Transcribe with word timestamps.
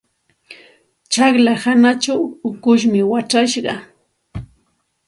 Tsaqlla 1.11 1.53
hanachaw 1.63 2.21
ukushmi 2.49 2.99
wachashqa. 3.11 3.75